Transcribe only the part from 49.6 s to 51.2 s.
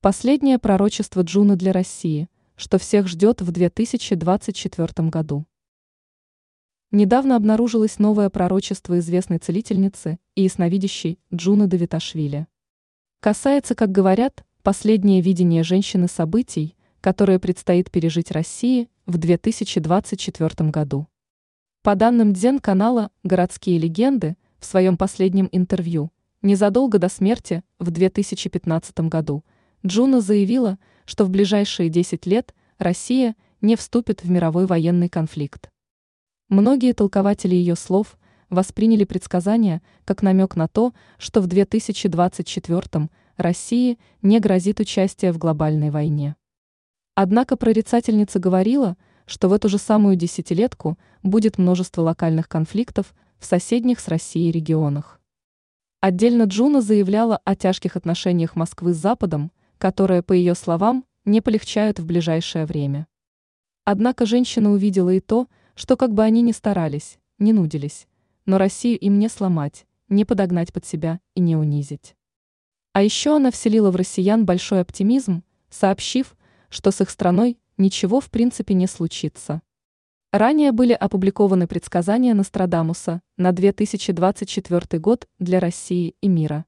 же самую десятилетку